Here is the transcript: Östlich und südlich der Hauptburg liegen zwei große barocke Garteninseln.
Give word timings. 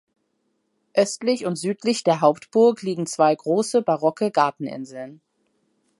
Östlich 0.95 1.45
und 1.45 1.57
südlich 1.57 2.03
der 2.03 2.21
Hauptburg 2.21 2.81
liegen 2.81 3.05
zwei 3.05 3.35
große 3.35 3.83
barocke 3.83 4.31
Garteninseln. 4.31 5.21